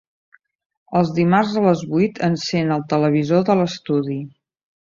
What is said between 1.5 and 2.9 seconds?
a les vuit encèn el